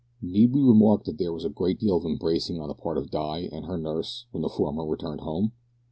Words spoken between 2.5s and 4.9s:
on the part of Di and her nurse when the former